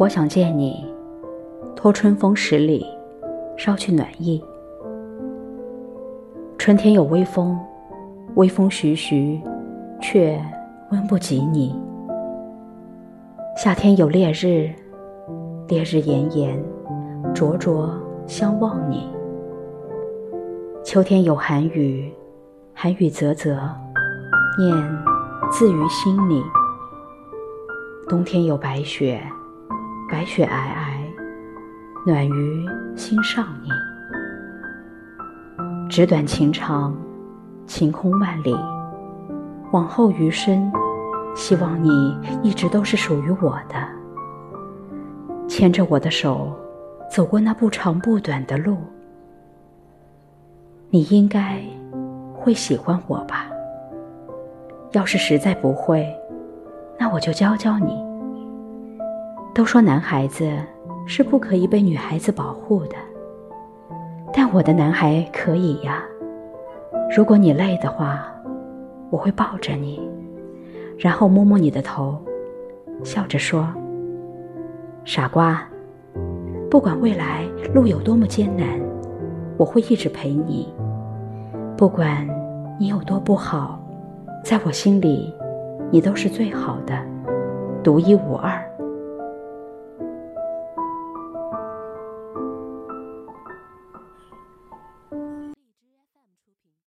[0.00, 0.82] 我想见你，
[1.76, 2.86] 托春风十里，
[3.54, 4.42] 捎去暖意。
[6.56, 7.54] 春天有微风，
[8.34, 9.38] 微风徐徐，
[10.00, 10.42] 却
[10.90, 11.78] 温不及你。
[13.54, 14.70] 夏天有烈日，
[15.68, 16.64] 烈日炎炎，
[17.34, 17.92] 灼灼
[18.26, 19.06] 相望你。
[20.82, 22.10] 秋天有寒雨，
[22.72, 23.50] 寒雨泽泽，
[24.58, 24.74] 念
[25.50, 26.42] 自于心里。
[28.08, 29.22] 冬天有白雪，
[30.10, 33.70] 白雪皑皑，暖于心上你。
[35.88, 36.96] 纸短情长，
[37.64, 38.56] 晴空万里，
[39.70, 40.72] 往后余生，
[41.36, 43.76] 希望你一直都是属于我的。
[45.46, 46.52] 牵着我的手，
[47.08, 48.78] 走过那不长不短的路。
[50.90, 51.62] 你应该
[52.34, 53.46] 会喜欢我吧？
[54.90, 56.04] 要是实在不会，
[56.98, 58.09] 那我就教教你。
[59.60, 60.50] 都说男孩子
[61.04, 62.96] 是不可以被女孩子保护的，
[64.32, 66.02] 但我的男孩可以呀。
[67.14, 68.24] 如果你累的话，
[69.10, 70.00] 我会抱着你，
[70.96, 72.16] 然后摸摸你的头，
[73.04, 73.68] 笑着说
[75.04, 75.62] ：“傻瓜，
[76.70, 78.66] 不管未来路有多么艰难。”
[79.58, 80.72] 我会一直陪你，
[81.76, 82.26] 不管
[82.78, 83.78] 你有多不好，
[84.42, 85.34] 在我心里，
[85.90, 86.98] 你都是最好的，
[87.82, 88.58] 独一无二。